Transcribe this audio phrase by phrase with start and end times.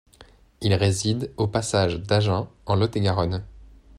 [0.61, 3.43] Il réside au Passage d'Agen en Lot-et-Garonne.